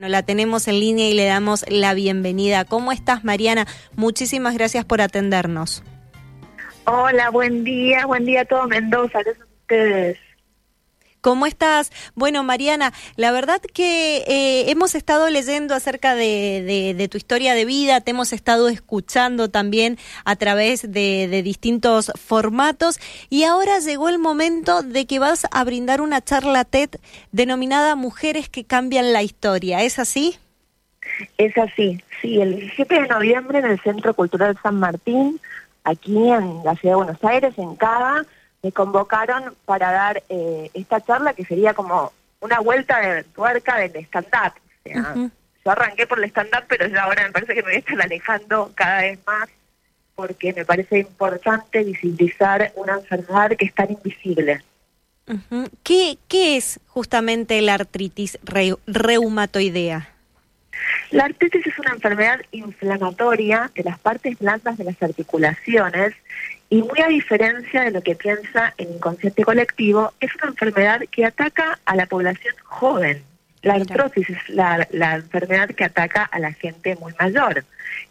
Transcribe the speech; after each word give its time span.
La 0.00 0.24
tenemos 0.24 0.66
en 0.66 0.80
línea 0.80 1.08
y 1.08 1.14
le 1.14 1.24
damos 1.24 1.64
la 1.68 1.94
bienvenida. 1.94 2.64
¿Cómo 2.64 2.90
estás, 2.90 3.22
Mariana? 3.22 3.68
Muchísimas 3.94 4.54
gracias 4.54 4.84
por 4.84 5.00
atendernos. 5.00 5.84
Hola, 6.84 7.30
buen 7.30 7.62
día, 7.62 8.04
buen 8.04 8.24
día 8.24 8.40
a 8.40 8.44
todos 8.44 8.66
Mendoza, 8.66 9.22
gracias 9.22 9.46
a 9.46 9.54
ustedes. 9.60 10.18
¿Cómo 11.24 11.46
estás? 11.46 11.90
Bueno, 12.14 12.44
Mariana, 12.44 12.92
la 13.16 13.32
verdad 13.32 13.58
que 13.62 14.18
eh, 14.26 14.70
hemos 14.70 14.94
estado 14.94 15.30
leyendo 15.30 15.74
acerca 15.74 16.14
de, 16.14 17.08
tu 17.10 17.16
historia 17.16 17.54
de 17.54 17.64
vida, 17.64 18.02
te 18.02 18.10
hemos 18.10 18.34
estado 18.34 18.68
escuchando 18.68 19.48
también 19.48 19.96
a 20.26 20.36
través 20.36 20.92
de, 20.92 21.40
distintos 21.42 22.12
formatos 22.22 23.00
y 23.30 23.44
ahora 23.44 23.78
llegó 23.78 24.10
el 24.10 24.18
momento 24.18 24.82
de 24.82 25.06
que 25.06 25.18
vas 25.18 25.46
a 25.50 25.64
brindar 25.64 26.02
una 26.02 26.22
charla 26.22 26.66
TED 26.66 26.90
denominada 27.32 27.96
Mujeres 27.96 28.50
que 28.50 28.64
cambian 28.64 29.14
la 29.14 29.22
historia. 29.22 29.82
¿Es 29.82 29.98
así? 29.98 30.36
Es 31.38 31.56
así, 31.56 32.04
sí, 32.20 32.38
el 32.38 32.56
17 32.56 33.00
de 33.00 33.08
noviembre 33.08 33.60
en 33.60 33.64
el 33.64 33.80
Centro 33.80 34.12
Cultural 34.12 34.58
San 34.62 34.78
Martín, 34.78 35.40
aquí 35.84 36.18
en 36.18 36.62
la 36.64 36.74
ciudad 36.76 36.96
de 36.96 37.02
Buenos 37.02 37.24
Aires, 37.24 37.54
en 37.56 37.76
Cava 37.76 38.26
me 38.64 38.72
convocaron 38.72 39.54
para 39.66 39.92
dar 39.92 40.22
eh, 40.30 40.70
esta 40.72 40.98
charla 41.02 41.34
que 41.34 41.44
sería 41.44 41.74
como 41.74 42.12
una 42.40 42.60
vuelta 42.60 42.98
de 42.98 43.22
tuerca 43.24 43.76
del 43.76 43.94
stand-up. 44.06 44.54
O 44.56 44.88
sea, 44.88 45.14
Yo 45.14 45.70
arranqué 45.70 46.06
por 46.06 46.18
el 46.18 46.24
stand-up, 46.30 46.64
pero 46.66 46.86
ya 46.86 47.02
ahora 47.02 47.24
me 47.24 47.32
parece 47.32 47.54
que 47.54 47.62
me 47.62 47.68
voy 47.68 47.74
a 47.74 47.78
estar 47.78 48.00
alejando 48.00 48.72
cada 48.74 49.02
vez 49.02 49.18
más 49.26 49.50
porque 50.14 50.54
me 50.54 50.64
parece 50.64 51.00
importante 51.00 51.84
visibilizar 51.84 52.72
una 52.76 52.94
enfermedad 52.94 53.50
que 53.50 53.66
es 53.66 53.74
tan 53.74 53.90
invisible. 53.90 54.62
¿Qué, 55.82 56.18
¿Qué 56.28 56.56
es 56.56 56.80
justamente 56.86 57.60
la 57.60 57.74
artritis 57.74 58.38
reumatoidea? 58.86 60.08
La 61.10 61.24
artritis 61.24 61.66
es 61.66 61.78
una 61.78 61.92
enfermedad 61.92 62.40
inflamatoria 62.52 63.70
de 63.74 63.84
las 63.84 63.98
partes 63.98 64.38
blandas 64.38 64.78
de 64.78 64.84
las 64.84 65.02
articulaciones 65.02 66.14
y 66.74 66.82
muy 66.82 67.00
a 67.00 67.06
diferencia 67.06 67.84
de 67.84 67.92
lo 67.92 68.02
que 68.02 68.16
piensa 68.16 68.74
el 68.78 68.90
inconsciente 68.96 69.44
colectivo, 69.44 70.12
es 70.18 70.34
una 70.34 70.48
enfermedad 70.48 71.02
que 71.08 71.24
ataca 71.24 71.78
a 71.84 71.94
la 71.94 72.06
población 72.06 72.52
joven. 72.64 73.22
La 73.62 73.74
artrosis 73.74 74.28
es 74.28 74.48
la, 74.48 74.88
la 74.90 75.14
enfermedad 75.14 75.68
que 75.68 75.84
ataca 75.84 76.24
a 76.24 76.40
la 76.40 76.52
gente 76.52 76.96
muy 76.96 77.14
mayor. 77.20 77.64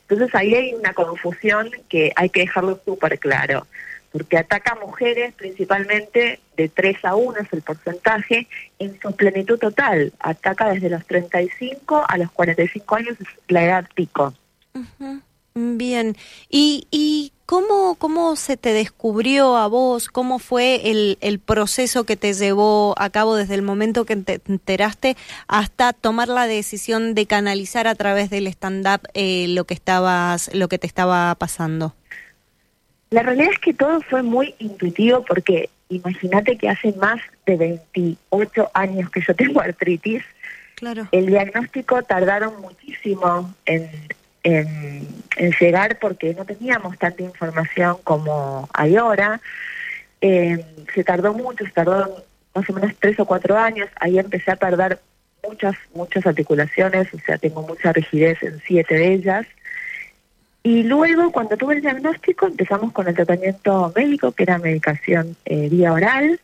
Entonces 0.07 0.33
ahí 0.33 0.55
hay 0.55 0.73
una 0.75 0.93
confusión 0.93 1.71
que 1.89 2.13
hay 2.15 2.29
que 2.29 2.39
dejarlo 2.39 2.79
súper 2.85 3.19
claro 3.19 3.67
porque 4.13 4.37
ataca 4.37 4.73
a 4.73 4.85
mujeres 4.85 5.33
principalmente 5.33 6.39
de 6.55 6.69
3 6.69 7.03
a 7.03 7.15
1 7.15 7.39
es 7.39 7.51
el 7.51 7.63
porcentaje 7.63 8.47
en 8.79 8.97
su 9.01 9.13
plenitud 9.13 9.59
total. 9.59 10.13
Ataca 10.19 10.69
desde 10.71 10.89
los 10.89 11.05
35 11.05 12.05
a 12.07 12.17
los 12.17 12.31
45 12.31 12.95
años, 12.95 13.17
es 13.19 13.27
la 13.49 13.65
edad 13.65 13.89
pico. 13.93 14.33
Bien, 15.55 16.15
¿y, 16.49 16.87
y 16.91 17.32
cómo, 17.53 17.93
cómo 17.99 18.35
se 18.35 18.57
te 18.57 18.73
descubrió 18.73 19.57
a 19.57 19.67
vos? 19.67 20.09
¿Cómo 20.09 20.39
fue 20.39 20.89
el, 20.89 21.19
el 21.21 21.37
proceso 21.37 22.03
que 22.03 22.15
te 22.15 22.33
llevó 22.33 22.95
a 22.97 23.11
cabo 23.11 23.35
desde 23.35 23.53
el 23.53 23.61
momento 23.61 24.05
que 24.05 24.15
te 24.15 24.41
enteraste 24.47 25.15
hasta 25.47 25.93
tomar 25.93 26.29
la 26.29 26.47
decisión 26.47 27.13
de 27.13 27.27
canalizar 27.27 27.85
a 27.85 27.93
través 27.93 28.31
del 28.31 28.47
stand-up 28.47 29.01
eh, 29.13 29.45
lo, 29.49 29.65
que 29.65 29.75
estabas, 29.75 30.49
lo 30.55 30.67
que 30.67 30.79
te 30.79 30.87
estaba 30.87 31.35
pasando? 31.35 31.93
La 33.11 33.21
realidad 33.21 33.51
es 33.51 33.59
que 33.59 33.75
todo 33.75 34.01
fue 34.01 34.23
muy 34.23 34.55
intuitivo 34.57 35.23
porque 35.23 35.69
imagínate 35.89 36.57
que 36.57 36.69
hace 36.69 36.91
más 36.93 37.21
de 37.45 37.55
28 37.55 38.71
años 38.73 39.11
que 39.11 39.21
yo 39.21 39.35
tengo 39.35 39.61
artritis. 39.61 40.23
Claro. 40.73 41.07
El 41.11 41.27
diagnóstico 41.27 42.01
tardaron 42.01 42.59
muchísimo 42.61 43.53
en, 43.67 43.91
en, 44.43 45.07
llegar 45.59 45.97
porque 45.99 46.33
no 46.35 46.45
teníamos 46.45 46.97
tanta 46.99 47.23
información 47.23 47.97
como 48.03 48.69
hay 48.73 48.95
ahora. 48.95 49.41
Eh, 50.21 50.63
se 50.93 51.03
tardó 51.03 51.33
mucho, 51.33 51.65
se 51.65 51.71
tardó 51.71 52.23
más 52.53 52.69
o 52.69 52.73
menos 52.73 52.93
tres 52.99 53.19
o 53.19 53.25
cuatro 53.25 53.57
años. 53.57 53.89
Ahí 53.99 54.19
empecé 54.19 54.51
a 54.51 54.55
perder 54.55 54.99
muchas, 55.47 55.75
muchas 55.93 56.25
articulaciones, 56.25 57.13
o 57.13 57.19
sea, 57.19 57.37
tengo 57.37 57.61
mucha 57.63 57.91
rigidez 57.91 58.41
en 58.43 58.61
siete 58.65 58.95
de 58.95 59.13
ellas. 59.13 59.45
Y 60.63 60.83
luego, 60.83 61.31
cuando 61.31 61.57
tuve 61.57 61.75
el 61.75 61.81
diagnóstico, 61.81 62.47
empezamos 62.47 62.93
con 62.93 63.07
el 63.07 63.15
tratamiento 63.15 63.91
médico, 63.95 64.31
que 64.31 64.43
era 64.43 64.57
medicación 64.57 65.35
eh, 65.45 65.67
vía 65.69 65.91
oral. 65.91 66.39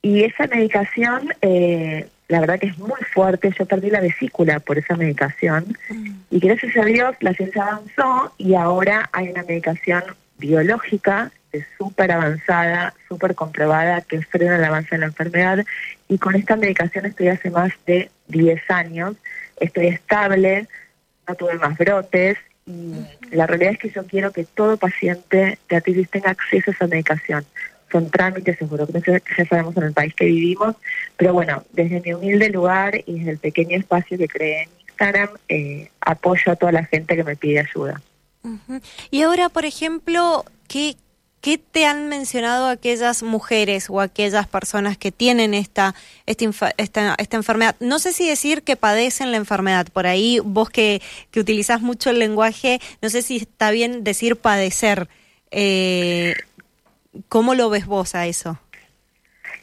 Y 0.00 0.24
esa 0.24 0.46
medicación, 0.46 1.28
eh, 1.42 2.08
la 2.30 2.40
verdad 2.40 2.60
que 2.60 2.68
es 2.68 2.78
muy 2.78 3.00
fuerte. 3.12 3.52
Yo 3.58 3.66
perdí 3.66 3.90
la 3.90 4.00
vesícula 4.00 4.60
por 4.60 4.78
esa 4.78 4.96
medicación. 4.96 5.76
Mm. 5.88 6.10
Y 6.30 6.38
gracias 6.38 6.76
a 6.76 6.84
Dios 6.84 7.16
la 7.20 7.34
ciencia 7.34 7.64
avanzó 7.64 8.32
y 8.38 8.54
ahora 8.54 9.10
hay 9.12 9.28
una 9.28 9.42
medicación 9.42 10.02
biológica 10.38 11.32
súper 11.76 12.12
avanzada, 12.12 12.94
súper 13.08 13.34
comprobada, 13.34 14.00
que 14.02 14.22
frena 14.22 14.56
el 14.56 14.64
avance 14.64 14.90
de 14.92 14.98
la 14.98 15.06
enfermedad. 15.06 15.64
Y 16.08 16.18
con 16.18 16.36
esta 16.36 16.54
medicación 16.54 17.06
estoy 17.06 17.28
hace 17.28 17.50
más 17.50 17.72
de 17.84 18.10
10 18.28 18.70
años. 18.70 19.16
Estoy 19.58 19.88
estable, 19.88 20.68
no 21.26 21.34
tuve 21.34 21.54
más 21.54 21.76
brotes 21.76 22.38
y 22.64 22.94
la 23.32 23.48
realidad 23.48 23.72
es 23.72 23.78
que 23.78 23.90
yo 23.90 24.06
quiero 24.06 24.30
que 24.30 24.44
todo 24.44 24.76
paciente 24.76 25.58
de 25.68 25.76
artritis 25.76 26.08
tenga 26.10 26.30
acceso 26.30 26.70
a 26.70 26.74
esa 26.74 26.86
medicación. 26.86 27.44
Son 27.90 28.10
trámites, 28.10 28.58
seguro 28.58 28.86
que 28.86 29.00
ya 29.38 29.44
sabemos 29.46 29.76
en 29.76 29.84
el 29.84 29.92
país 29.92 30.14
que 30.14 30.26
vivimos, 30.26 30.76
pero 31.16 31.32
bueno, 31.32 31.64
desde 31.72 32.00
mi 32.00 32.12
humilde 32.14 32.50
lugar 32.50 33.02
y 33.06 33.18
desde 33.18 33.30
el 33.32 33.38
pequeño 33.38 33.76
espacio 33.76 34.16
que 34.16 34.28
creé 34.28 34.62
en 34.62 34.68
Instagram, 34.88 35.28
eh, 35.48 35.90
apoyo 36.00 36.52
a 36.52 36.56
toda 36.56 36.72
la 36.72 36.84
gente 36.84 37.16
que 37.16 37.24
me 37.24 37.36
pide 37.36 37.60
ayuda. 37.60 38.00
Y 39.10 39.22
ahora, 39.22 39.48
por 39.48 39.64
ejemplo, 39.64 40.44
¿qué, 40.66 40.96
¿Qué 41.40 41.56
te 41.56 41.86
han 41.86 42.08
mencionado 42.08 42.66
aquellas 42.66 43.22
mujeres 43.22 43.88
o 43.88 44.00
aquellas 44.00 44.46
personas 44.46 44.98
que 44.98 45.10
tienen 45.10 45.54
esta, 45.54 45.94
esta, 46.26 46.74
esta, 46.76 47.36
enfermedad? 47.36 47.76
No 47.80 47.98
sé 47.98 48.12
si 48.12 48.28
decir 48.28 48.62
que 48.62 48.76
padecen 48.76 49.30
la 49.30 49.38
enfermedad, 49.38 49.86
por 49.90 50.06
ahí 50.06 50.38
vos 50.44 50.68
que, 50.68 51.00
que 51.30 51.40
utilizás 51.40 51.80
mucho 51.80 52.10
el 52.10 52.18
lenguaje, 52.18 52.78
no 53.00 53.08
sé 53.08 53.22
si 53.22 53.38
está 53.38 53.70
bien 53.70 54.04
decir 54.04 54.36
padecer. 54.36 55.08
Eh, 55.50 56.34
¿Cómo 57.28 57.54
lo 57.54 57.70
ves 57.70 57.86
vos 57.86 58.14
a 58.14 58.26
eso? 58.26 58.58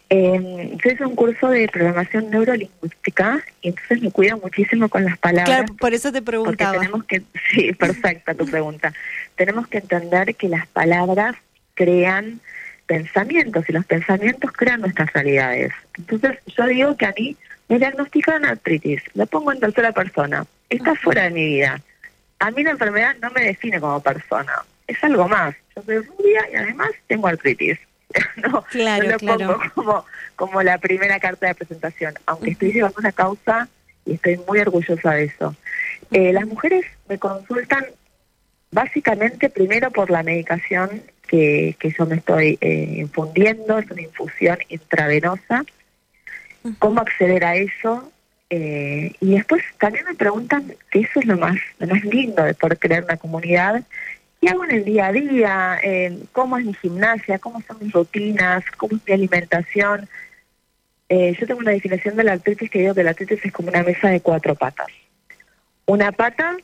Eh, 0.09 0.77
yo 0.83 0.91
hice 0.91 1.05
un 1.05 1.15
curso 1.15 1.49
de 1.49 1.67
programación 1.67 2.29
neurolingüística 2.29 3.43
y 3.61 3.69
entonces 3.69 4.01
me 4.01 4.11
cuido 4.11 4.37
muchísimo 4.37 4.87
con 4.87 5.03
las 5.03 5.17
palabras. 5.17 5.57
Claro, 5.57 5.75
por 5.75 5.93
eso 5.93 6.13
te 6.13 6.21
preguntaba. 6.21 6.79
tenemos 6.79 7.03
que, 7.03 7.23
sí, 7.51 7.73
perfecta 7.79 8.33
tu 8.33 8.45
pregunta. 8.45 8.93
tenemos 9.35 9.67
que 9.67 9.79
entender 9.79 10.35
que 10.35 10.47
las 10.47 10.65
palabras 10.67 11.35
crean 11.73 12.39
pensamientos 12.85 13.65
y 13.67 13.73
los 13.73 13.85
pensamientos 13.85 14.51
crean 14.53 14.81
nuestras 14.81 15.11
realidades. 15.11 15.73
Entonces 15.97 16.39
yo 16.55 16.65
digo 16.65 16.95
que 16.95 17.05
a 17.05 17.13
mí 17.17 17.35
me 17.67 17.77
diagnostican 17.77 18.45
artritis, 18.45 19.01
lo 19.13 19.25
pongo 19.25 19.51
en 19.51 19.59
tercera 19.59 19.91
persona, 19.91 20.45
está 20.69 20.95
fuera 20.95 21.23
de 21.23 21.31
mi 21.31 21.45
vida. 21.45 21.81
A 22.39 22.51
mí 22.51 22.63
la 22.63 22.71
enfermedad 22.71 23.15
no 23.21 23.29
me 23.31 23.41
define 23.41 23.81
como 23.81 23.99
persona, 23.99 24.53
es 24.87 25.03
algo 25.03 25.27
más. 25.27 25.55
Yo 25.75 25.83
soy 25.83 25.97
rubia 25.99 26.45
y 26.51 26.55
además 26.55 26.89
tengo 27.07 27.27
artritis. 27.27 27.77
no, 28.37 28.63
claro, 28.63 29.09
lo 29.09 29.17
pongo 29.17 29.61
como, 29.75 30.05
como 30.35 30.63
la 30.63 30.77
primera 30.77 31.19
carta 31.19 31.47
de 31.47 31.55
presentación, 31.55 32.13
aunque 32.25 32.51
estoy 32.51 32.71
llevando 32.71 32.99
una 32.99 33.11
causa 33.11 33.67
y 34.05 34.13
estoy 34.13 34.37
muy 34.47 34.59
orgullosa 34.59 35.11
de 35.11 35.25
eso. 35.25 35.55
Eh, 36.11 36.31
las 36.31 36.45
mujeres 36.47 36.85
me 37.09 37.17
consultan 37.17 37.85
básicamente 38.71 39.49
primero 39.49 39.91
por 39.91 40.09
la 40.09 40.23
medicación 40.23 41.03
que, 41.27 41.75
que 41.79 41.93
yo 41.97 42.05
me 42.05 42.15
estoy 42.15 42.57
eh, 42.61 42.95
infundiendo, 42.97 43.77
es 43.77 43.91
una 43.91 44.01
infusión 44.01 44.57
intravenosa, 44.69 45.65
cómo 46.79 47.01
acceder 47.01 47.43
a 47.43 47.55
eso. 47.55 48.11
Eh, 48.49 49.13
y 49.19 49.31
después 49.31 49.61
también 49.77 50.05
me 50.05 50.15
preguntan 50.15 50.73
que 50.89 51.01
eso 51.01 51.19
es 51.19 51.25
lo 51.25 51.37
más, 51.37 51.57
lo 51.79 51.87
más 51.87 52.03
lindo 52.05 52.43
de 52.43 52.53
poder 52.53 52.79
crear 52.79 53.03
una 53.03 53.17
comunidad. 53.17 53.83
¿Qué 54.41 54.49
hago 54.49 54.65
en 54.65 54.71
el 54.71 54.85
día 54.85 55.07
a 55.07 55.11
día? 55.11 55.79
Eh, 55.83 56.19
¿Cómo 56.31 56.57
es 56.57 56.65
mi 56.65 56.73
gimnasia? 56.73 57.39
¿Cómo 57.39 57.61
son 57.61 57.77
mis 57.81 57.91
rutinas? 57.91 58.63
¿Cómo 58.77 58.95
es 58.95 59.01
mi 59.05 59.13
alimentación? 59.13 60.07
yo 61.09 61.47
tengo 61.47 61.61
una 61.61 61.71
definición 61.71 62.17
de 62.17 62.23
la 62.25 62.33
artritis 62.33 62.69
que 62.69 62.79
digo 62.79 62.93
que 62.93 63.01
la 63.01 63.11
artritis 63.11 63.39
es 63.45 63.53
como 63.53 63.69
una 63.69 63.81
mesa 63.81 64.09
de 64.09 64.19
cuatro 64.19 64.55
patas. 64.55 64.87
Una 65.85 66.11
pata 66.11 66.57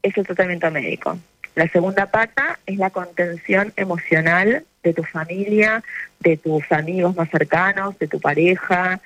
es 0.00 0.16
el 0.16 0.24
tratamiento 0.24 0.70
médico. 0.70 1.18
La 1.56 1.68
segunda 1.68 2.06
pata 2.06 2.58
es 2.66 2.78
la 2.78 2.90
contención 2.90 3.72
emocional 3.76 4.64
de 4.82 4.92
tu 4.92 5.02
familia, 5.02 5.82
de 6.20 6.36
tus 6.36 6.70
amigos 6.70 7.16
más 7.16 7.30
cercanos, 7.30 7.98
de 7.98 8.06
tu 8.08 8.20
pareja. 8.20 9.00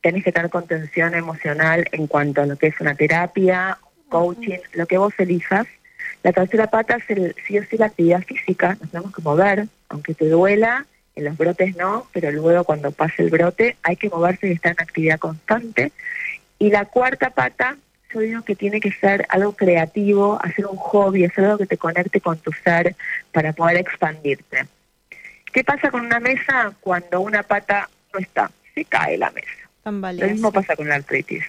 Tienes 0.00 0.24
que 0.24 0.32
tener 0.32 0.50
contención 0.50 1.14
emocional 1.14 1.88
en 1.92 2.06
cuanto 2.06 2.42
a 2.42 2.46
lo 2.46 2.56
que 2.56 2.68
es 2.68 2.80
una 2.80 2.94
terapia, 2.94 3.78
coaching, 4.08 4.58
lo 4.74 4.86
que 4.86 4.98
vos 4.98 5.14
elijas. 5.18 5.66
La 6.22 6.32
tercera 6.32 6.68
pata 6.68 6.96
es 6.96 7.10
el, 7.10 7.34
sí 7.46 7.58
o 7.58 7.64
sí 7.64 7.76
la 7.76 7.86
actividad 7.86 8.22
física, 8.22 8.76
nos 8.80 8.90
tenemos 8.90 9.14
que 9.14 9.22
mover, 9.22 9.66
aunque 9.88 10.14
te 10.14 10.28
duela, 10.28 10.86
en 11.14 11.24
los 11.24 11.36
brotes 11.36 11.76
no, 11.76 12.06
pero 12.12 12.30
luego 12.30 12.64
cuando 12.64 12.90
pase 12.90 13.22
el 13.22 13.30
brote 13.30 13.76
hay 13.82 13.96
que 13.96 14.08
moverse 14.08 14.48
y 14.48 14.52
estar 14.52 14.72
en 14.72 14.80
actividad 14.80 15.18
constante. 15.18 15.92
Y 16.58 16.70
la 16.70 16.84
cuarta 16.84 17.30
pata, 17.30 17.76
yo 18.12 18.20
digo 18.20 18.42
que 18.42 18.54
tiene 18.54 18.80
que 18.80 18.92
ser 18.92 19.26
algo 19.28 19.52
creativo, 19.52 20.38
hacer 20.42 20.66
un 20.66 20.76
hobby, 20.76 21.24
hacer 21.24 21.44
algo 21.44 21.58
que 21.58 21.66
te 21.66 21.76
conecte 21.76 22.20
con 22.20 22.38
tu 22.38 22.52
ser 22.52 22.94
para 23.32 23.52
poder 23.52 23.78
expandirte. 23.78 24.66
¿Qué 25.52 25.64
pasa 25.64 25.90
con 25.90 26.06
una 26.06 26.20
mesa 26.20 26.72
cuando 26.80 27.20
una 27.20 27.42
pata 27.42 27.90
no 28.14 28.20
está? 28.20 28.50
Se 28.74 28.84
cae 28.84 29.18
la 29.18 29.30
mesa. 29.32 29.48
Lo 30.26 30.32
mismo 30.32 30.52
pasa 30.52 30.76
con 30.76 30.88
la 30.88 30.94
artritis. 30.94 31.44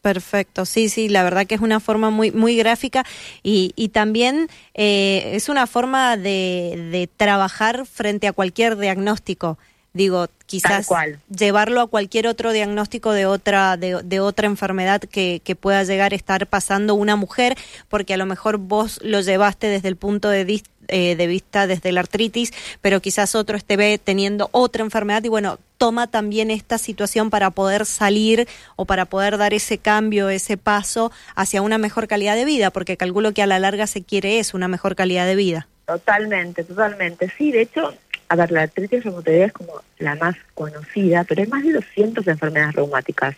Perfecto, 0.00 0.64
sí, 0.64 0.88
sí, 0.88 1.08
la 1.08 1.24
verdad 1.24 1.44
que 1.46 1.56
es 1.56 1.60
una 1.60 1.80
forma 1.80 2.10
muy, 2.10 2.30
muy 2.30 2.56
gráfica 2.56 3.04
y, 3.42 3.72
y 3.74 3.88
también 3.88 4.48
eh, 4.74 5.32
es 5.34 5.48
una 5.48 5.66
forma 5.66 6.16
de, 6.16 6.88
de 6.92 7.08
trabajar 7.16 7.84
frente 7.84 8.28
a 8.28 8.32
cualquier 8.32 8.76
diagnóstico. 8.78 9.58
Digo, 9.98 10.28
quizás 10.46 10.88
llevarlo 11.28 11.80
a 11.80 11.88
cualquier 11.88 12.28
otro 12.28 12.52
diagnóstico 12.52 13.10
de 13.10 13.26
otra, 13.26 13.76
de, 13.76 14.00
de 14.04 14.20
otra 14.20 14.46
enfermedad 14.46 15.00
que, 15.00 15.42
que, 15.42 15.56
pueda 15.56 15.82
llegar 15.82 16.12
a 16.12 16.14
estar 16.14 16.46
pasando 16.46 16.94
una 16.94 17.16
mujer, 17.16 17.56
porque 17.88 18.14
a 18.14 18.16
lo 18.16 18.24
mejor 18.24 18.58
vos 18.58 19.00
lo 19.02 19.20
llevaste 19.22 19.66
desde 19.66 19.88
el 19.88 19.96
punto 19.96 20.28
de, 20.28 20.62
eh, 20.86 21.16
de 21.16 21.26
vista 21.26 21.66
desde 21.66 21.90
la 21.90 21.98
artritis, 21.98 22.52
pero 22.80 23.00
quizás 23.00 23.34
otro 23.34 23.56
esté 23.56 23.98
teniendo 23.98 24.50
otra 24.52 24.84
enfermedad 24.84 25.24
y 25.24 25.28
bueno, 25.28 25.58
toma 25.78 26.06
también 26.06 26.52
esta 26.52 26.78
situación 26.78 27.28
para 27.28 27.50
poder 27.50 27.84
salir 27.84 28.46
o 28.76 28.84
para 28.84 29.04
poder 29.04 29.36
dar 29.36 29.52
ese 29.52 29.78
cambio, 29.78 30.28
ese 30.28 30.56
paso 30.56 31.10
hacia 31.34 31.60
una 31.60 31.78
mejor 31.78 32.06
calidad 32.06 32.36
de 32.36 32.44
vida, 32.44 32.70
porque 32.70 32.96
calculo 32.96 33.34
que 33.34 33.42
a 33.42 33.48
la 33.48 33.58
larga 33.58 33.88
se 33.88 34.04
quiere 34.04 34.38
es 34.38 34.54
una 34.54 34.68
mejor 34.68 34.94
calidad 34.94 35.26
de 35.26 35.34
vida. 35.34 35.66
Totalmente, 35.88 36.64
totalmente. 36.64 37.32
Sí, 37.36 37.50
de 37.50 37.62
hecho, 37.62 37.94
a 38.28 38.36
ver, 38.36 38.50
la 38.50 38.62
artritis 38.62 39.04
reumatoidea 39.04 39.46
es 39.46 39.52
como 39.52 39.80
la 39.98 40.14
más 40.16 40.36
conocida, 40.54 41.24
pero 41.24 41.42
hay 41.42 41.48
más 41.48 41.64
de 41.64 41.72
200 41.72 42.26
enfermedades 42.26 42.74
reumáticas. 42.74 43.36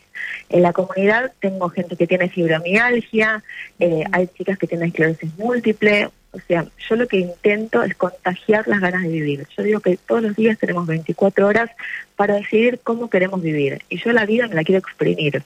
En 0.48 0.62
la 0.62 0.72
comunidad 0.72 1.32
tengo 1.40 1.68
gente 1.68 1.96
que 1.96 2.08
tiene 2.08 2.28
fibromialgia, 2.28 3.42
eh, 3.78 4.04
hay 4.10 4.26
chicas 4.28 4.58
que 4.58 4.66
tienen 4.66 4.88
esclerosis 4.88 5.30
múltiple, 5.38 6.10
o 6.32 6.40
sea, 6.46 6.66
yo 6.88 6.96
lo 6.96 7.06
que 7.06 7.18
intento 7.18 7.82
es 7.82 7.94
contagiar 7.94 8.66
las 8.66 8.80
ganas 8.80 9.02
de 9.02 9.08
vivir. 9.08 9.46
Yo 9.56 9.62
digo 9.62 9.80
que 9.80 9.96
todos 9.96 10.22
los 10.22 10.34
días 10.34 10.58
tenemos 10.58 10.86
24 10.86 11.46
horas 11.46 11.70
para 12.16 12.34
decidir 12.34 12.80
cómo 12.82 13.08
queremos 13.08 13.40
vivir, 13.40 13.82
y 13.88 13.98
yo 13.98 14.12
la 14.12 14.26
vida 14.26 14.48
me 14.48 14.56
la 14.56 14.64
quiero 14.64 14.80
exprimir. 14.80 15.44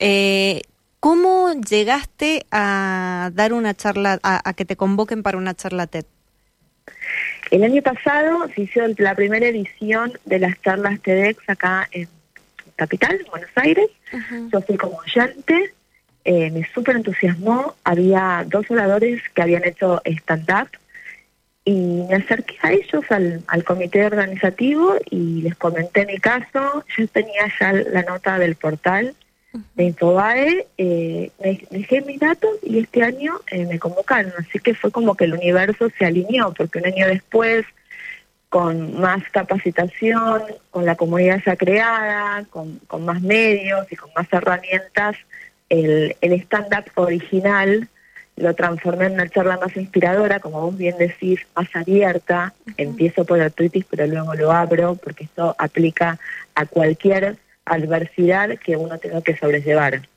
Eh, 0.00 0.62
¿Cómo 0.98 1.52
llegaste 1.52 2.46
a 2.50 3.30
dar 3.34 3.52
una 3.52 3.74
charla, 3.74 4.18
a, 4.22 4.48
a 4.48 4.52
que 4.54 4.64
te 4.64 4.76
convoquen 4.76 5.22
para 5.22 5.38
una 5.38 5.54
charla 5.54 5.86
TED? 5.86 6.04
El 7.52 7.64
año 7.64 7.82
pasado 7.82 8.48
se 8.54 8.62
hizo 8.62 8.80
la 8.96 9.14
primera 9.14 9.46
edición 9.46 10.18
de 10.24 10.38
las 10.38 10.58
charlas 10.62 10.98
TEDx 11.02 11.38
acá 11.50 11.86
en 11.92 12.08
Capital, 12.76 13.26
Buenos 13.30 13.50
Aires. 13.56 13.90
Yo 14.50 14.62
fui 14.62 14.78
como 14.78 14.96
oyente, 14.96 15.74
eh, 16.24 16.50
me 16.50 16.66
súper 16.72 16.96
entusiasmó. 16.96 17.74
Había 17.84 18.46
dos 18.48 18.70
oradores 18.70 19.20
que 19.34 19.42
habían 19.42 19.66
hecho 19.66 20.00
stand-up 20.06 20.70
y 21.66 22.04
me 22.08 22.14
acerqué 22.14 22.56
a 22.62 22.72
ellos, 22.72 23.04
al, 23.10 23.42
al, 23.46 23.64
comité 23.64 24.06
organizativo, 24.06 24.94
y 25.10 25.42
les 25.42 25.54
comenté 25.56 26.06
mi 26.06 26.16
caso. 26.16 26.86
Yo 26.96 27.06
tenía 27.08 27.52
ya 27.60 27.74
la 27.74 28.02
nota 28.04 28.38
del 28.38 28.54
portal 28.54 29.14
de 29.74 29.84
Infobae, 29.84 30.66
eh, 30.78 31.30
dejé 31.70 32.00
mis 32.02 32.20
datos 32.20 32.50
y 32.62 32.78
este 32.78 33.02
año 33.02 33.40
eh, 33.50 33.66
me 33.66 33.78
convocaron, 33.78 34.32
así 34.38 34.58
que 34.58 34.74
fue 34.74 34.90
como 34.90 35.14
que 35.14 35.24
el 35.24 35.34
universo 35.34 35.88
se 35.98 36.06
alineó, 36.06 36.52
porque 36.54 36.78
un 36.78 36.86
año 36.86 37.06
después, 37.06 37.64
con 38.48 39.00
más 39.00 39.22
capacitación, 39.30 40.42
con 40.70 40.86
la 40.86 40.96
comunidad 40.96 41.42
ya 41.44 41.56
creada, 41.56 42.44
con, 42.50 42.78
con 42.86 43.04
más 43.04 43.20
medios 43.22 43.90
y 43.90 43.96
con 43.96 44.10
más 44.14 44.26
herramientas, 44.32 45.16
el, 45.68 46.16
el 46.20 46.32
stand-up 46.32 46.84
original 46.96 47.88
lo 48.36 48.54
transformé 48.54 49.06
en 49.06 49.12
una 49.12 49.28
charla 49.28 49.58
más 49.58 49.76
inspiradora, 49.76 50.40
como 50.40 50.60
vos 50.62 50.76
bien 50.76 50.96
decís, 50.98 51.40
más 51.54 51.68
abierta. 51.74 52.54
Empiezo 52.76 53.24
por 53.24 53.40
artritis, 53.40 53.84
pero 53.88 54.06
luego 54.06 54.34
lo 54.34 54.52
abro, 54.52 54.94
porque 54.96 55.24
esto 55.24 55.54
aplica 55.58 56.18
a 56.54 56.66
cualquier 56.66 57.36
adversidad 57.64 58.58
que 58.58 58.76
uno 58.76 58.98
tenga 58.98 59.22
que 59.22 59.36
sobrellevar. 59.36 60.08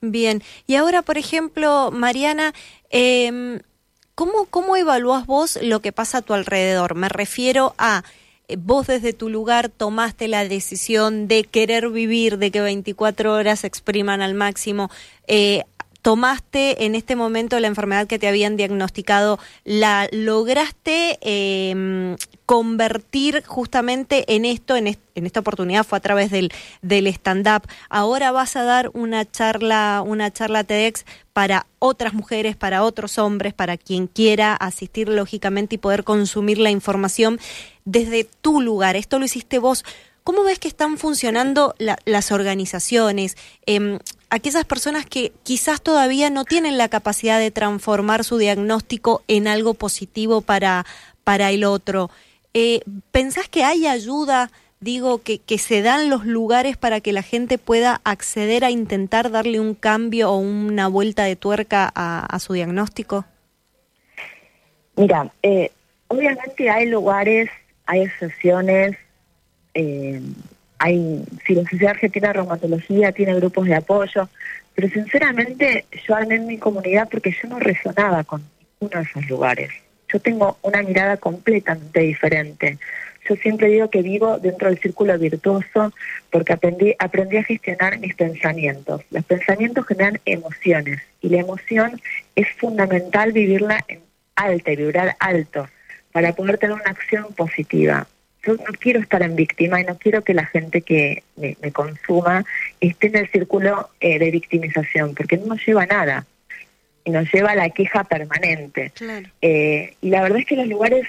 Bien, 0.00 0.42
y 0.66 0.74
ahora, 0.74 1.02
por 1.02 1.16
ejemplo, 1.16 1.90
Mariana, 1.92 2.52
eh, 2.90 3.60
¿cómo, 4.14 4.46
¿cómo 4.50 4.76
evalúas 4.76 5.26
vos 5.26 5.58
lo 5.62 5.80
que 5.80 5.92
pasa 5.92 6.18
a 6.18 6.22
tu 6.22 6.34
alrededor? 6.34 6.96
Me 6.96 7.08
refiero 7.08 7.74
a 7.78 8.02
eh, 8.48 8.56
vos 8.58 8.86
desde 8.86 9.12
tu 9.12 9.28
lugar 9.28 9.68
tomaste 9.68 10.28
la 10.28 10.46
decisión 10.46 11.28
de 11.28 11.44
querer 11.44 11.88
vivir, 11.90 12.38
de 12.38 12.50
que 12.50 12.60
24 12.60 13.32
horas 13.32 13.64
expriman 13.64 14.22
al 14.22 14.34
máximo. 14.34 14.90
Eh, 15.26 15.62
tomaste 16.02 16.84
en 16.84 16.94
este 16.96 17.16
momento 17.16 17.58
la 17.60 17.68
enfermedad 17.68 18.08
que 18.08 18.18
te 18.18 18.28
habían 18.28 18.56
diagnosticado, 18.56 19.38
la 19.64 20.08
lograste 20.10 21.18
eh, 21.22 22.16
convertir 22.44 23.44
justamente 23.46 24.34
en 24.34 24.44
esto, 24.44 24.76
en, 24.76 24.88
esta 25.14 25.40
oportunidad 25.40 25.84
fue 25.84 25.98
a 25.98 26.02
través 26.02 26.30
del, 26.30 26.50
stand-up. 26.82 27.62
Ahora 27.88 28.32
vas 28.32 28.56
a 28.56 28.64
dar 28.64 28.90
una 28.94 29.30
charla, 29.30 30.02
una 30.04 30.32
charla 30.32 30.64
TEDx 30.64 31.06
para 31.32 31.66
otras 31.78 32.14
mujeres, 32.14 32.56
para 32.56 32.82
otros 32.82 33.18
hombres, 33.18 33.54
para 33.54 33.76
quien 33.76 34.08
quiera 34.08 34.54
asistir 34.54 35.08
lógicamente 35.08 35.76
y 35.76 35.78
poder 35.78 36.02
consumir 36.04 36.58
la 36.58 36.70
información 36.70 37.38
desde 37.84 38.24
tu 38.42 38.60
lugar. 38.60 38.96
Esto 38.96 39.18
lo 39.18 39.24
hiciste 39.24 39.58
vos. 39.58 39.84
¿Cómo 40.24 40.44
ves 40.44 40.58
que 40.58 40.68
están 40.68 40.98
funcionando 40.98 41.74
la, 41.78 41.96
las 42.04 42.32
organizaciones? 42.32 43.36
Eh, 43.66 43.98
aquellas 44.32 44.64
personas 44.64 45.04
que 45.04 45.30
quizás 45.42 45.82
todavía 45.82 46.30
no 46.30 46.46
tienen 46.46 46.78
la 46.78 46.88
capacidad 46.88 47.38
de 47.38 47.50
transformar 47.50 48.24
su 48.24 48.38
diagnóstico 48.38 49.22
en 49.28 49.46
algo 49.46 49.74
positivo 49.74 50.40
para, 50.40 50.86
para 51.22 51.50
el 51.50 51.64
otro. 51.64 52.08
Eh, 52.54 52.80
¿Pensás 53.10 53.50
que 53.50 53.62
hay 53.62 53.86
ayuda, 53.86 54.50
digo, 54.80 55.22
que, 55.22 55.38
que 55.38 55.58
se 55.58 55.82
dan 55.82 56.08
los 56.08 56.24
lugares 56.24 56.78
para 56.78 57.02
que 57.02 57.12
la 57.12 57.20
gente 57.20 57.58
pueda 57.58 58.00
acceder 58.04 58.64
a 58.64 58.70
intentar 58.70 59.30
darle 59.30 59.60
un 59.60 59.74
cambio 59.74 60.30
o 60.30 60.38
una 60.38 60.88
vuelta 60.88 61.24
de 61.24 61.36
tuerca 61.36 61.92
a, 61.94 62.38
su 62.38 62.54
diagnóstico? 62.54 63.26
Mira, 64.96 65.30
eh, 65.42 65.70
obviamente 66.08 66.70
hay 66.70 66.86
lugares, 66.86 67.50
hay 67.84 68.04
asociaciones, 68.04 68.96
eh, 69.74 70.22
hay, 70.82 71.24
Sociedad 71.46 71.92
Argentina 71.92 72.32
Reumatología 72.32 73.12
tiene 73.12 73.34
grupos 73.36 73.66
de 73.66 73.76
apoyo, 73.76 74.28
pero 74.74 74.88
sinceramente 74.88 75.84
yo 76.06 76.16
armé 76.16 76.34
en 76.36 76.46
mi 76.48 76.58
comunidad 76.58 77.08
porque 77.08 77.30
yo 77.30 77.48
no 77.48 77.60
resonaba 77.60 78.24
con 78.24 78.42
ninguno 78.80 79.00
de 79.00 79.08
esos 79.08 79.28
lugares. 79.28 79.70
Yo 80.08 80.18
tengo 80.18 80.58
una 80.62 80.82
mirada 80.82 81.18
completamente 81.18 82.00
diferente. 82.00 82.78
Yo 83.28 83.36
siempre 83.36 83.68
digo 83.68 83.90
que 83.90 84.02
vivo 84.02 84.40
dentro 84.40 84.68
del 84.68 84.80
círculo 84.80 85.16
virtuoso 85.16 85.92
porque 86.32 86.52
aprendí, 86.52 86.96
aprendí 86.98 87.36
a 87.36 87.44
gestionar 87.44 88.00
mis 88.00 88.16
pensamientos. 88.16 89.02
Los 89.12 89.24
pensamientos 89.24 89.86
generan 89.86 90.18
emociones 90.24 91.00
y 91.20 91.28
la 91.28 91.38
emoción 91.38 92.00
es 92.34 92.48
fundamental 92.56 93.30
vivirla 93.30 93.78
en 93.86 94.00
alta 94.34 94.72
y 94.72 94.76
vibrar 94.76 95.14
alto 95.20 95.68
para 96.10 96.32
poder 96.32 96.58
tener 96.58 96.74
una 96.74 96.90
acción 96.90 97.32
positiva 97.34 98.08
yo 98.44 98.54
no 98.54 98.72
quiero 98.78 99.00
estar 99.00 99.22
en 99.22 99.36
víctima 99.36 99.80
y 99.80 99.84
no 99.84 99.96
quiero 99.96 100.22
que 100.22 100.34
la 100.34 100.46
gente 100.46 100.82
que 100.82 101.22
me, 101.36 101.54
consuma 101.72 102.44
esté 102.80 103.06
en 103.08 103.16
el 103.16 103.30
círculo 103.30 103.90
eh, 104.00 104.18
de 104.18 104.30
victimización, 104.30 105.14
porque 105.14 105.36
no 105.36 105.46
nos 105.46 105.64
lleva 105.64 105.84
a 105.84 105.86
nada. 105.86 106.26
Y 107.04 107.10
nos 107.10 107.32
lleva 107.32 107.50
a 107.50 107.56
la 107.56 107.70
queja 107.70 108.04
permanente. 108.04 108.92
Eh, 109.40 109.94
y 110.00 110.10
la 110.10 110.22
verdad 110.22 110.38
es 110.38 110.46
que 110.46 110.56
los 110.56 110.68
lugares 110.68 111.06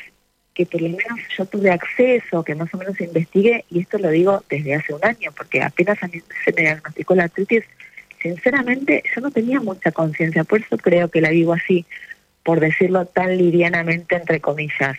que 0.54 0.66
por 0.66 0.82
lo 0.82 0.90
menos 0.90 1.20
yo 1.36 1.46
tuve 1.46 1.72
acceso, 1.72 2.44
que 2.44 2.56
más 2.56 2.74
o 2.74 2.78
menos 2.78 3.00
investigué, 3.02 3.66
y 3.70 3.82
esto 3.82 3.98
lo 3.98 4.10
digo 4.10 4.44
desde 4.50 4.76
hace 4.76 4.94
un 4.94 5.04
año, 5.04 5.32
porque 5.36 5.62
apenas 5.62 6.02
a 6.04 6.08
mí 6.08 6.22
se 6.46 6.54
me 6.54 6.62
diagnosticó 6.62 7.16
la 7.16 7.24
artritis, 7.24 7.64
sinceramente 8.22 9.04
yo 9.16 9.22
no 9.22 9.32
tenía 9.32 9.60
mucha 9.60 9.92
conciencia, 9.92 10.44
por 10.44 10.62
eso 10.62 10.78
creo 10.78 11.10
que 11.10 11.22
la 11.22 11.30
digo 11.30 11.54
así, 11.54 11.86
por 12.44 12.60
decirlo 12.60 13.06
tan 13.06 13.38
livianamente 13.38 14.16
entre 14.16 14.40
comillas. 14.40 14.98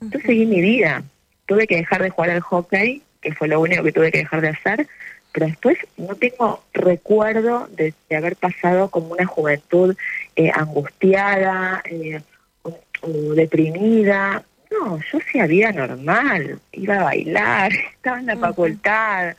Yo 0.00 0.18
seguí 0.20 0.46
mi 0.46 0.60
vida, 0.60 1.02
tuve 1.50 1.66
que 1.66 1.78
dejar 1.78 2.00
de 2.00 2.10
jugar 2.10 2.30
al 2.30 2.42
hockey, 2.42 3.02
que 3.20 3.34
fue 3.34 3.48
lo 3.48 3.60
único 3.60 3.82
que 3.82 3.90
tuve 3.90 4.12
que 4.12 4.18
dejar 4.18 4.40
de 4.40 4.50
hacer, 4.50 4.86
pero 5.32 5.46
después 5.46 5.78
no 5.96 6.14
tengo 6.14 6.62
recuerdo 6.72 7.68
de, 7.72 7.92
haber 8.16 8.36
pasado 8.36 8.88
como 8.88 9.14
una 9.14 9.26
juventud 9.26 9.96
eh, 10.36 10.52
angustiada 10.54 11.82
eh, 11.86 12.22
o, 12.62 13.34
deprimida. 13.34 14.44
No, 14.70 15.00
yo 15.00 15.18
hacía 15.18 15.46
vida 15.46 15.72
normal, 15.72 16.60
iba 16.70 17.00
a 17.00 17.02
bailar, 17.02 17.72
estaba 17.94 18.20
en 18.20 18.26
la 18.26 18.36
facultad. 18.36 19.34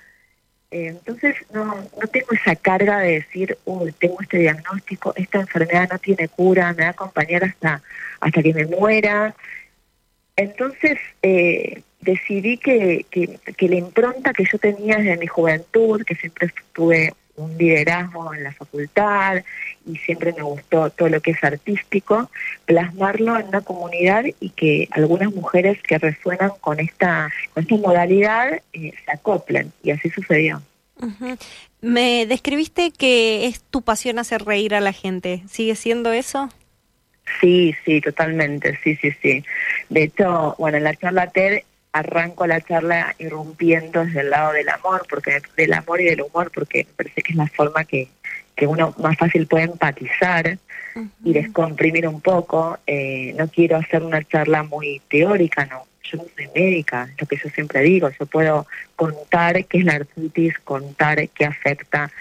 Eh, 0.70 0.88
entonces 0.88 1.38
no, 1.54 1.64
no 1.66 2.08
tengo 2.12 2.34
esa 2.34 2.58
carga 2.58 3.00
de 3.00 3.22
decir, 3.22 3.58
uy, 3.64 3.94
tengo 3.94 4.18
este 4.20 4.40
diagnóstico, 4.40 5.14
esta 5.16 5.40
enfermedad 5.40 5.88
no 5.90 5.98
tiene 5.98 6.28
cura, 6.28 6.74
me 6.74 6.82
va 6.84 6.90
a 6.90 6.92
acompañar 6.92 7.46
hasta, 7.46 7.82
hasta 8.20 8.44
que 8.44 8.54
me 8.54 8.66
muera. 8.66 9.34
Entonces, 10.36 10.98
eh, 11.22 11.84
decidí 12.02 12.58
que, 12.58 13.06
que, 13.10 13.40
que 13.56 13.70
la 13.70 13.76
impronta 13.76 14.34
que 14.34 14.46
yo 14.52 14.58
tenía 14.58 14.98
desde 14.98 15.18
mi 15.18 15.28
juventud, 15.28 16.04
que 16.04 16.16
siempre 16.16 16.52
tuve 16.74 17.14
un 17.36 17.58
liderazgo 17.58 18.34
en 18.34 18.44
la 18.44 18.52
facultad 18.52 19.44
y 19.86 19.98
siempre 19.98 20.34
me 20.34 20.44
gustó 20.44 20.90
todo 20.92 21.10
lo 21.10 21.22
que 21.22 21.32
es 21.32 21.44
artístico, 21.44 22.30
plasmarlo 22.66 23.40
en 23.40 23.48
una 23.48 23.62
comunidad 23.62 24.26
y 24.40 24.50
que 24.50 24.88
algunas 24.92 25.34
mujeres 25.34 25.82
que 25.82 25.98
resuenan 25.98 26.52
con 26.62 26.80
esta, 26.80 27.30
con 27.54 27.64
esta 27.64 27.76
modalidad 27.76 28.62
eh, 28.74 28.94
se 29.06 29.12
acoplen 29.12 29.72
y 29.84 29.92
así 29.92 30.10
sucedió. 30.10 30.62
Me 31.82 32.28
describiste 32.28 32.92
que 32.92 33.48
es 33.48 33.64
tu 33.64 33.82
pasión 33.82 34.20
hacer 34.20 34.44
reír 34.44 34.76
a 34.76 34.82
la 34.82 34.94
gente. 34.94 35.42
¿Sigue 35.48 35.76
siendo 35.76 36.12
eso? 36.14 36.50
Sí, 37.40 37.74
sí, 37.86 38.02
totalmente, 38.02 38.78
sí, 38.84 38.96
sí, 38.98 39.12
sí. 39.22 39.44
De 39.90 40.04
hecho, 40.04 40.56
bueno, 40.60 40.78
en 40.78 40.84
la 40.84 40.96
charla 40.96 41.28
TED 41.28 41.62
arranco 41.94 42.48
la 42.48 42.62
charla 42.62 43.16
irrumpiendo 43.20 44.06
desde 44.06 44.22
el 44.22 44.30
lado 44.30 44.54
del 44.54 44.70
amor, 44.70 45.06
porque 45.10 45.42
del 45.58 45.74
amor 45.74 46.02
y 46.02 46.06
del 46.06 46.22
humor, 46.22 46.52
porque 46.54 46.86
me 46.86 46.94
parece 46.94 47.22
que 47.22 47.34
es 47.34 47.38
la 47.38 47.48
forma 47.48 47.84
que, 47.84 48.08
que 48.56 48.68
uno 48.68 48.94
más 48.98 49.18
fácil 49.18 49.48
puede 49.48 49.66
empatizar 49.66 50.58
y 51.24 51.34
descomprimir 51.34 52.08
un 52.08 52.22
poco. 52.22 52.78
Eh, 52.88 53.34
no 53.38 53.48
quiero 53.48 53.78
hacer 53.78 54.04
una 54.04 54.24
charla 54.24 54.64
muy 54.64 55.02
teórica, 55.10 55.66
no. 55.66 55.84
Yo 56.04 56.18
no 56.18 56.26
soy 56.36 56.50
médica, 56.54 57.08
es 57.12 57.22
lo 57.22 57.28
que 57.28 57.38
yo 57.38 57.50
siempre 57.50 57.82
digo. 57.82 58.10
Yo 58.10 58.26
puedo 58.26 58.68
contar 58.96 59.64
qué 59.66 59.80
es 59.80 59.86
la 59.86 59.94
artritis, 59.94 60.58
contar 60.60 61.30
qué 61.30 61.46
afecta, 61.46 62.12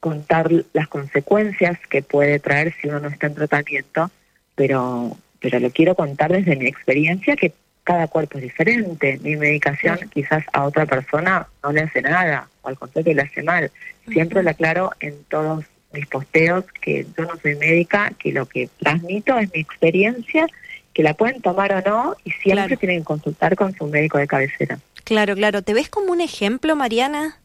contar 0.00 0.50
las 0.72 0.88
consecuencias 0.88 1.78
que 1.88 2.02
puede 2.02 2.38
traer 2.38 2.74
si 2.80 2.88
uno 2.88 3.00
no 3.00 3.08
está 3.08 3.26
en 3.26 3.34
tratamiento, 3.34 4.10
pero, 4.54 5.16
pero 5.40 5.60
lo 5.60 5.70
quiero 5.70 5.94
contar 5.94 6.32
desde 6.32 6.56
mi 6.56 6.66
experiencia, 6.66 7.36
que 7.36 7.52
cada 7.86 8.08
cuerpo 8.08 8.38
es 8.38 8.44
diferente. 8.44 9.18
Mi 9.22 9.36
medicación 9.36 9.98
quizás 10.12 10.44
a 10.52 10.64
otra 10.64 10.86
persona 10.86 11.46
no 11.62 11.70
le 11.70 11.82
hace 11.82 12.02
nada, 12.02 12.48
o 12.62 12.68
al 12.68 12.76
contrario 12.76 13.14
le 13.14 13.22
hace 13.22 13.44
mal. 13.44 13.70
Siempre 14.12 14.42
lo 14.42 14.50
aclaro 14.50 14.90
en 14.98 15.14
todos 15.28 15.64
mis 15.92 16.04
posteos 16.06 16.64
que 16.80 17.06
yo 17.16 17.24
no 17.24 17.36
soy 17.40 17.54
médica, 17.54 18.12
que 18.18 18.32
lo 18.32 18.44
que 18.46 18.68
transmito 18.80 19.38
es 19.38 19.52
mi 19.54 19.60
experiencia, 19.60 20.48
que 20.92 21.04
la 21.04 21.14
pueden 21.14 21.40
tomar 21.40 21.72
o 21.72 21.80
no, 21.88 22.16
y 22.24 22.32
siempre 22.32 22.76
tienen 22.76 22.98
que 22.98 23.04
consultar 23.04 23.54
con 23.54 23.72
su 23.72 23.86
médico 23.86 24.18
de 24.18 24.26
cabecera. 24.26 24.80
Claro, 25.04 25.36
claro. 25.36 25.62
¿Te 25.62 25.72
ves 25.72 25.88
como 25.88 26.10
un 26.10 26.20
ejemplo, 26.20 26.74
Mariana? 26.74 27.38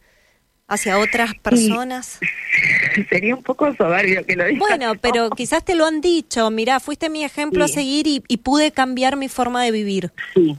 Hacia 0.71 0.97
otras 0.97 1.35
personas? 1.35 2.19
Sería 3.09 3.35
un 3.35 3.43
poco 3.43 3.73
soberbio 3.75 4.25
que 4.25 4.35
lo 4.35 4.45
diga. 4.45 4.59
Bueno, 4.59 4.93
pero 5.01 5.29
quizás 5.29 5.63
te 5.63 5.75
lo 5.75 5.85
han 5.85 6.01
dicho. 6.01 6.49
Mira, 6.49 6.79
fuiste 6.79 7.09
mi 7.09 7.23
ejemplo 7.23 7.65
a 7.65 7.67
seguir 7.67 8.07
y, 8.07 8.37
pude 8.37 8.71
cambiar 8.71 9.17
mi 9.17 9.29
forma 9.29 9.63
de 9.63 9.71
vivir. 9.71 10.11
Sí, 10.33 10.57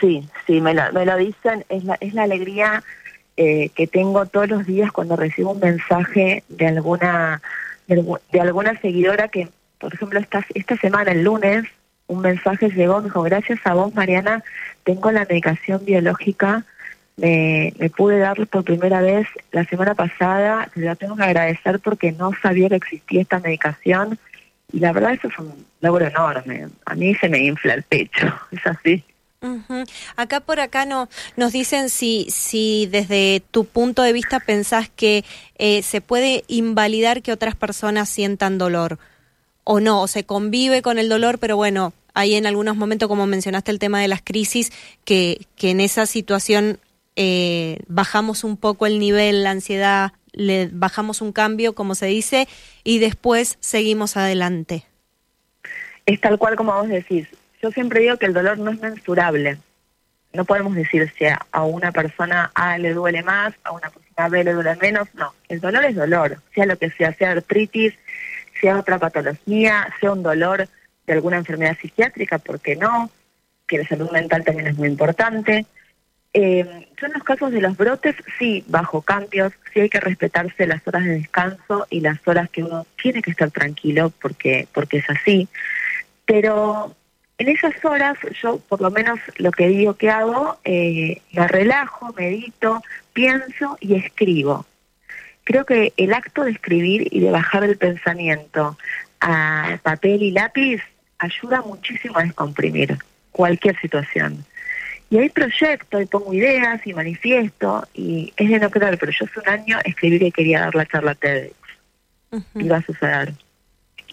sí, 0.00 0.26
sí, 0.46 0.60
me 0.60 0.74
lo, 0.74 0.92
me 0.92 1.04
lo 1.04 1.16
dicen. 1.16 1.64
Es 1.68 1.84
la, 1.84 1.96
es 2.00 2.14
la 2.14 2.24
alegría 2.24 2.82
eh, 3.36 3.70
que 3.74 3.86
tengo 3.86 4.26
todos 4.26 4.48
los 4.48 4.66
días 4.66 4.90
cuando 4.92 5.16
recibo 5.16 5.52
un 5.52 5.60
mensaje 5.60 6.42
de 6.48 6.66
alguna 6.66 7.40
de, 7.86 8.40
alguna 8.40 8.78
seguidora 8.80 9.28
que, 9.28 9.48
por 9.78 9.92
ejemplo, 9.94 10.20
esta, 10.20 10.44
esta 10.54 10.76
semana, 10.76 11.12
el 11.12 11.22
lunes, 11.22 11.64
un 12.06 12.20
mensaje 12.20 12.70
llegó, 12.70 12.98
me 12.98 13.04
dijo, 13.04 13.22
gracias 13.22 13.60
a 13.64 13.74
vos, 13.74 13.94
Mariana, 13.94 14.42
tengo 14.84 15.10
la 15.10 15.26
medicación 15.28 15.84
biológica 15.84 16.64
me, 17.20 17.90
pude 17.96 18.18
dar 18.18 18.46
por 18.46 18.64
primera 18.64 19.00
vez 19.00 19.26
la 19.52 19.64
semana 19.64 19.94
pasada, 19.94 20.70
la 20.74 20.94
tengo 20.96 21.16
que 21.16 21.22
agradecer 21.22 21.78
porque 21.80 22.12
no 22.12 22.30
sabía 22.42 22.68
que 22.68 22.76
existía 22.76 23.22
esta 23.22 23.38
medicación 23.38 24.18
y 24.72 24.80
la 24.80 24.92
verdad 24.92 25.12
eso 25.12 25.28
es 25.28 25.38
un 25.38 25.66
logro 25.80 26.06
enorme. 26.06 26.68
A 26.86 26.94
mí 26.94 27.14
se 27.16 27.28
me 27.28 27.38
infla 27.38 27.74
el 27.74 27.82
pecho, 27.82 28.32
es 28.52 28.66
así. 28.66 29.04
Acá 30.16 30.40
por 30.40 30.60
acá 30.60 30.84
no, 30.84 31.08
nos 31.36 31.52
dicen 31.52 31.88
si, 31.88 32.26
si 32.28 32.86
desde 32.90 33.42
tu 33.50 33.64
punto 33.64 34.02
de 34.02 34.12
vista 34.12 34.38
pensás 34.38 34.90
que 34.90 35.24
eh, 35.56 35.82
se 35.82 36.02
puede 36.02 36.44
invalidar 36.46 37.22
que 37.22 37.32
otras 37.32 37.54
personas 37.54 38.10
sientan 38.10 38.58
dolor 38.58 38.98
o 39.64 39.80
no, 39.80 40.02
o 40.02 40.08
se 40.08 40.24
convive 40.24 40.82
con 40.82 40.98
el 40.98 41.08
dolor, 41.08 41.38
pero 41.38 41.56
bueno, 41.56 41.94
hay 42.12 42.34
en 42.34 42.46
algunos 42.46 42.76
momentos, 42.76 43.08
como 43.08 43.26
mencionaste 43.26 43.70
el 43.70 43.78
tema 43.78 44.00
de 44.00 44.08
las 44.08 44.20
crisis, 44.20 44.72
que, 45.04 45.46
que 45.56 45.70
en 45.70 45.80
esa 45.80 46.04
situación 46.04 46.78
eh, 47.16 47.78
bajamos 47.86 48.44
un 48.44 48.56
poco 48.56 48.86
el 48.86 48.98
nivel, 48.98 49.42
la 49.44 49.50
ansiedad, 49.50 50.12
le 50.32 50.68
bajamos 50.72 51.20
un 51.20 51.32
cambio, 51.32 51.74
como 51.74 51.94
se 51.94 52.06
dice, 52.06 52.48
y 52.84 52.98
después 52.98 53.58
seguimos 53.60 54.16
adelante. 54.16 54.84
Es 56.06 56.20
tal 56.20 56.38
cual 56.38 56.56
como 56.56 56.72
vos 56.72 56.88
decís. 56.88 57.28
Yo 57.62 57.70
siempre 57.70 58.00
digo 58.00 58.16
que 58.16 58.26
el 58.26 58.32
dolor 58.32 58.58
no 58.58 58.70
es 58.70 58.80
mensurable. 58.80 59.58
No 60.32 60.44
podemos 60.44 60.74
decir 60.74 61.12
si 61.18 61.24
a 61.26 61.64
una 61.64 61.92
persona 61.92 62.50
A 62.54 62.78
le 62.78 62.94
duele 62.94 63.22
más, 63.22 63.52
a 63.64 63.72
una 63.72 63.90
persona 63.90 64.28
B 64.28 64.44
le 64.44 64.52
duele 64.52 64.76
menos. 64.76 65.08
No, 65.14 65.34
el 65.48 65.60
dolor 65.60 65.84
es 65.84 65.96
dolor, 65.96 66.38
sea 66.54 66.66
lo 66.66 66.78
que 66.78 66.90
sea, 66.90 67.12
sea 67.14 67.32
artritis, 67.32 67.94
sea 68.60 68.78
otra 68.78 68.98
patología, 68.98 69.88
sea 70.00 70.12
un 70.12 70.22
dolor 70.22 70.68
de 71.06 71.12
alguna 71.12 71.38
enfermedad 71.38 71.76
psiquiátrica, 71.80 72.38
porque 72.38 72.76
no? 72.76 73.10
Que 73.66 73.78
la 73.78 73.88
salud 73.88 74.10
mental 74.10 74.44
también 74.44 74.68
es 74.68 74.76
muy 74.76 74.88
importante. 74.88 75.66
Eh, 76.32 76.88
yo 77.00 77.06
en 77.06 77.12
los 77.12 77.24
casos 77.24 77.50
de 77.50 77.60
los 77.60 77.76
brotes, 77.76 78.14
sí, 78.38 78.64
bajo 78.68 79.02
cambios, 79.02 79.52
sí 79.72 79.80
hay 79.80 79.88
que 79.88 80.00
respetarse 80.00 80.66
las 80.66 80.86
horas 80.86 81.04
de 81.04 81.12
descanso 81.12 81.86
y 81.90 82.00
las 82.00 82.26
horas 82.26 82.48
que 82.50 82.62
uno 82.62 82.86
tiene 83.00 83.20
que 83.20 83.32
estar 83.32 83.50
tranquilo 83.50 84.12
porque, 84.20 84.68
porque 84.72 84.98
es 84.98 85.10
así. 85.10 85.48
Pero 86.24 86.94
en 87.38 87.48
esas 87.48 87.74
horas 87.84 88.16
yo 88.40 88.58
por 88.68 88.80
lo 88.80 88.90
menos 88.90 89.18
lo 89.38 89.50
que 89.50 89.68
digo 89.68 89.94
que 89.94 90.10
hago, 90.10 90.58
eh, 90.64 91.20
me 91.32 91.48
relajo, 91.48 92.12
medito, 92.12 92.82
pienso 93.12 93.76
y 93.80 93.94
escribo. 93.96 94.66
Creo 95.42 95.64
que 95.64 95.92
el 95.96 96.12
acto 96.12 96.44
de 96.44 96.52
escribir 96.52 97.08
y 97.10 97.20
de 97.20 97.30
bajar 97.30 97.64
el 97.64 97.76
pensamiento 97.76 98.78
a 99.20 99.78
papel 99.82 100.22
y 100.22 100.30
lápiz 100.30 100.80
ayuda 101.18 101.62
muchísimo 101.62 102.18
a 102.18 102.22
descomprimir 102.22 102.98
cualquier 103.32 103.78
situación. 103.80 104.44
Y 105.10 105.18
hay 105.18 105.28
proyectos, 105.28 106.02
y 106.02 106.06
pongo 106.06 106.32
ideas 106.32 106.80
y 106.86 106.94
manifiesto, 106.94 107.86
y 107.94 108.32
es 108.36 108.48
de 108.48 108.60
no 108.60 108.70
creer, 108.70 108.96
pero 108.96 109.10
yo 109.10 109.26
hace 109.26 109.40
un 109.40 109.48
año 109.48 109.78
escribí 109.84 110.20
que 110.20 110.30
quería 110.30 110.60
dar 110.60 110.74
la 110.74 110.86
charla 110.86 111.16
TEDx. 111.16 111.54
Y 112.54 112.68
va 112.68 112.76
a 112.76 112.82
suceder. 112.82 113.34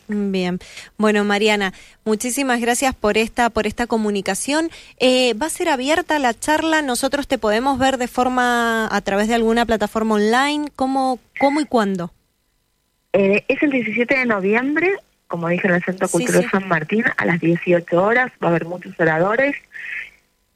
Bien, 0.10 0.58
bueno 0.98 1.25
Mariana, 1.25 1.74
muchísimas 2.06 2.62
gracias 2.62 2.96
por 2.96 3.18
esta 3.18 3.50
por 3.50 3.68
esta 3.68 3.88
comunicación. 3.88 4.70
Eh, 5.00 5.34
¿Va 5.34 5.48
a 5.48 5.50
ser 5.50 5.68
abierta 5.68 6.18
la 6.18 6.34
charla? 6.34 6.82
Nosotros 6.82 7.27
te 7.27 7.38
podemos 7.38 7.77
ver 7.77 7.98
de 7.98 8.08
forma 8.08 8.88
a 8.89 9.01
través 9.01 9.27
de 9.27 9.36
alguna 9.36 9.66
plataforma 9.66 10.16
online. 10.16 10.70
¿Cómo 10.77 11.20
cómo 11.39 11.60
y 11.60 11.66
cuándo? 11.66 12.13
Eh, 13.12 13.44
es 13.50 13.62
el 13.62 13.72
17 13.72 14.18
de 14.18 14.25
noviembre, 14.25 14.94
como 15.27 15.50
dije 15.50 15.68
en 15.68 15.74
el 15.75 15.84
Centro 15.84 16.08
Cultural 16.08 16.50
San 16.50 16.70
Martín, 16.70 17.04
a 17.18 17.25
las 17.25 17.42
18 17.42 18.01
horas. 18.01 18.32
Va 18.42 18.48
a 18.48 18.51
haber 18.51 18.63
muchos 18.63 18.98
oradores 18.98 19.58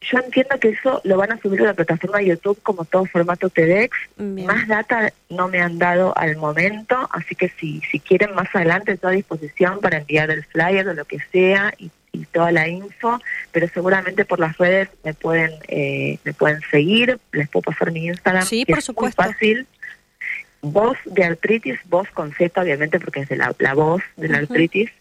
yo 0.01 0.17
entiendo 0.17 0.59
que 0.59 0.69
eso 0.69 0.99
lo 1.03 1.15
van 1.15 1.31
a 1.31 1.39
subir 1.39 1.61
a 1.61 1.65
la 1.65 1.73
plataforma 1.75 2.17
de 2.17 2.27
YouTube 2.27 2.59
como 2.63 2.85
todo 2.85 3.05
formato 3.05 3.49
TEDx. 3.49 3.95
Más 4.17 4.67
data 4.67 5.13
no 5.29 5.47
me 5.47 5.61
han 5.61 5.77
dado 5.77 6.17
al 6.17 6.37
momento, 6.37 7.07
así 7.11 7.35
que 7.35 7.49
si, 7.49 7.81
si 7.81 7.99
quieren 7.99 8.33
más 8.33 8.53
adelante 8.55 8.93
estoy 8.93 9.13
a 9.13 9.15
disposición 9.17 9.79
para 9.79 9.99
enviar 9.99 10.31
el 10.31 10.43
flyer 10.43 10.87
o 10.87 10.93
lo 10.93 11.05
que 11.05 11.19
sea 11.31 11.73
y, 11.77 11.91
toda 12.33 12.51
la 12.51 12.67
info, 12.67 13.19
pero 13.51 13.67
seguramente 13.69 14.25
por 14.25 14.39
las 14.39 14.57
redes 14.57 14.89
me 15.03 15.13
pueden 15.13 15.51
eh, 15.67 16.17
me 16.23 16.33
pueden 16.33 16.61
seguir, 16.69 17.19
les 17.31 17.49
puedo 17.49 17.63
pasar 17.63 17.91
mi 17.91 18.05
Instagram, 18.07 18.45
sí, 18.45 18.65
por 18.65 18.81
supuesto. 18.81 19.21
es 19.21 19.27
muy 19.27 19.33
fácil. 19.33 19.67
Voz 20.61 20.97
de 21.05 21.23
artritis, 21.23 21.79
voz 21.85 22.09
con 22.11 22.31
Z 22.33 22.61
obviamente 22.61 22.99
porque 22.99 23.21
es 23.21 23.29
de 23.29 23.37
la, 23.37 23.73
voz 23.73 24.03
de 24.17 24.27
la 24.27 24.37
artritis 24.39 24.91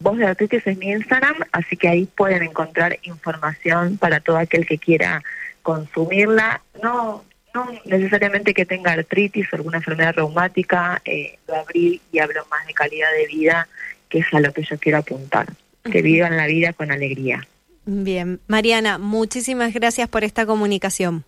Voz 0.00 0.16
de 0.16 0.26
Artritis 0.26 0.66
es 0.66 0.78
mi 0.78 0.90
Instagram, 0.92 1.36
así 1.52 1.76
que 1.76 1.86
ahí 1.86 2.06
pueden 2.06 2.42
encontrar 2.42 2.98
información 3.02 3.98
para 3.98 4.20
todo 4.20 4.38
aquel 4.38 4.66
que 4.66 4.78
quiera 4.78 5.22
consumirla. 5.62 6.62
No, 6.82 7.22
no 7.54 7.68
necesariamente 7.84 8.54
que 8.54 8.64
tenga 8.64 8.92
artritis 8.92 9.46
o 9.52 9.56
alguna 9.56 9.76
enfermedad 9.76 10.14
reumática, 10.14 11.02
eh, 11.04 11.38
lo 11.46 11.54
abrí 11.56 12.00
y 12.12 12.18
hablo 12.18 12.46
más 12.50 12.66
de 12.66 12.72
calidad 12.72 13.08
de 13.12 13.26
vida, 13.26 13.68
que 14.08 14.20
es 14.20 14.26
a 14.32 14.40
lo 14.40 14.54
que 14.54 14.62
yo 14.62 14.78
quiero 14.78 14.98
apuntar, 14.98 15.48
que 15.84 16.00
vivan 16.00 16.36
la 16.38 16.46
vida 16.46 16.72
con 16.72 16.90
alegría. 16.90 17.46
Bien, 17.84 18.40
Mariana, 18.46 18.96
muchísimas 18.96 19.74
gracias 19.74 20.08
por 20.08 20.24
esta 20.24 20.46
comunicación. 20.46 21.24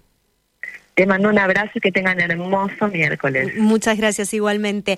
Te 0.95 1.07
mando 1.07 1.31
un 1.31 1.39
abrazo 1.39 1.73
y 1.75 1.81
que 1.81 1.91
tengan 1.91 2.21
hermoso 2.21 2.89
miércoles. 2.89 3.55
Muchas 3.57 3.97
gracias 3.97 4.35
igualmente. 4.35 4.91